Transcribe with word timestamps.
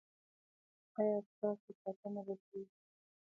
ایا 0.97 1.17
ستاسو 1.29 1.69
ساتنه 1.81 2.21
به 2.27 2.35
کیږي؟ 2.45 2.75